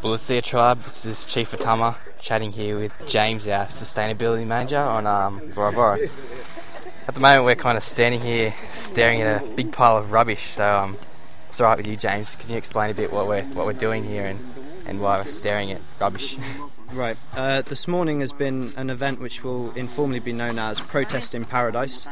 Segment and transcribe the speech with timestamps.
[0.00, 0.80] Bulasia Tribe.
[0.80, 5.40] This is Chief Atama chatting here with James, our sustainability manager on um.
[7.08, 10.42] At the moment, we're kind of standing here staring at a big pile of rubbish.
[10.42, 10.98] So, um,
[11.48, 12.36] it's all right with you, James.
[12.36, 14.54] Can you explain a bit what we're what we're doing here and,
[14.86, 16.38] and why we're staring at rubbish?
[16.92, 17.16] Right.
[17.34, 21.44] Uh, this morning has been an event which will informally be known as Protest in
[21.44, 22.06] Paradise.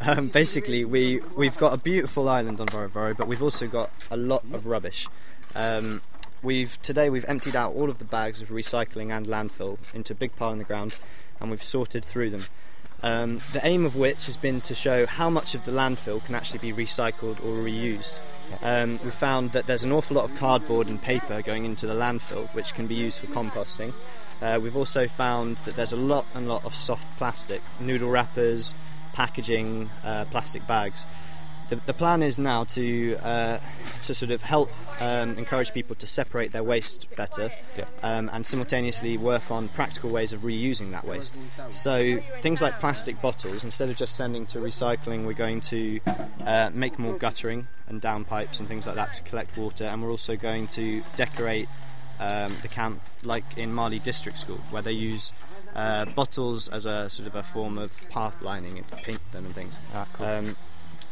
[0.00, 4.16] Um, basically, we we've got a beautiful island on Vorovoro, but we've also got a
[4.16, 5.08] lot of rubbish.
[5.56, 6.00] Um,
[6.42, 10.16] we've today we've emptied out all of the bags of recycling and landfill into a
[10.16, 10.94] big pile on the ground,
[11.40, 12.44] and we've sorted through them.
[13.02, 16.34] Um, the aim of which has been to show how much of the landfill can
[16.34, 18.20] actually be recycled or reused.
[18.62, 21.94] Um, we found that there's an awful lot of cardboard and paper going into the
[21.94, 23.94] landfill, which can be used for composting.
[24.42, 28.74] Uh, we've also found that there's a lot and lot of soft plastic, noodle wrappers,
[29.14, 31.06] packaging, uh, plastic bags.
[31.70, 33.58] The, the plan is now to uh,
[34.02, 34.70] to sort of help
[35.00, 37.84] um, encourage people to separate their waste better, Yeah.
[38.02, 41.36] um, and simultaneously work on practical ways of reusing that waste.
[41.70, 46.00] So things like plastic bottles, instead of just sending to recycling, we're going to
[46.44, 50.10] uh, make more guttering and downpipes and things like that to collect water, and we're
[50.10, 51.68] also going to decorate
[52.18, 55.32] um, the camp like in Mali District School, where they use
[55.76, 59.54] uh, bottles as a sort of a form of path lining and paint them and
[59.54, 59.78] things.
[59.94, 60.26] Ah, cool.
[60.26, 60.56] Um,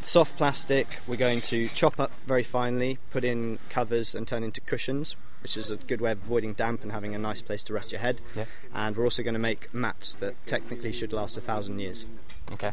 [0.02, 4.60] soft plastic, we're going to chop up very finely, put in covers, and turn into
[4.60, 7.72] cushions, which is a good way of avoiding damp and having a nice place to
[7.72, 8.20] rest your head.
[8.34, 8.44] Yeah.
[8.74, 12.06] And we're also going to make mats that technically should last a thousand years.
[12.52, 12.72] Okay.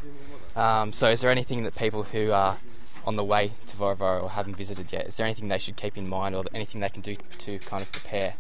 [0.56, 2.58] Um, so, is there anything that people who are
[3.06, 5.98] on the way to Vorovoro or haven't visited yet, is there anything they should keep
[5.98, 8.34] in mind or anything they can do to kind of prepare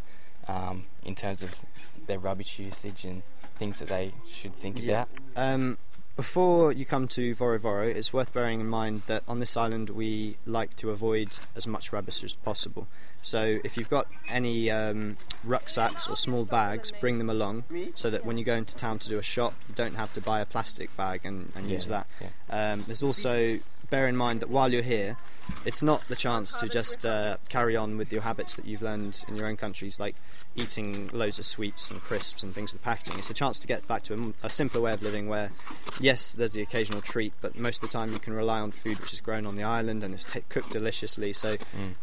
[0.48, 1.62] um, in terms of
[2.08, 3.22] their rubbish usage and
[3.58, 5.08] things that they should think about?
[5.36, 5.78] Um,
[6.16, 10.38] before you come to Vorovoro, it's worth bearing in mind that on this island we
[10.46, 12.88] like to avoid as much rubbish as possible.
[13.22, 18.26] So if you've got any um, rucksacks or small bags, bring them along so that
[18.26, 20.46] when you go into town to do a shop, you don't have to buy a
[20.46, 22.04] plastic bag and, and use Yeah,
[22.50, 22.74] that.
[22.74, 23.60] Um, there's also
[23.90, 25.18] bear in mind that while you're here,
[25.64, 29.24] it's not the chance to just uh, carry on with your habits that you've learned
[29.28, 30.16] in your own countries, like
[30.56, 33.20] eating loads of sweets and crisps and things with packaging.
[33.20, 35.52] It's a chance to get back to a simpler way of living where,
[36.00, 39.00] yes, there's the occasional treat, but most of the time you can rely on food
[39.00, 41.34] which is grown on the island and is t- cooked deliciously.
[41.34, 41.56] So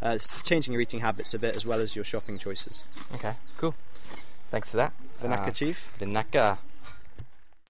[0.02, 2.84] uh, it's changing your eating habits a bit as well as your shopping choices.
[3.14, 3.74] Okay, cool.
[4.50, 4.92] Thanks for that.
[5.20, 5.92] Vinaka Uh, Chief.
[5.98, 6.58] The Naka.